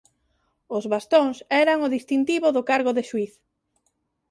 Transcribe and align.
Os 0.77 0.85
bastóns 0.93 1.37
eran 1.63 1.77
o 1.85 1.91
distintivo 1.97 2.47
do 2.55 2.61
cargo 2.69 2.91
de 2.97 3.03
xuíz. 3.09 3.33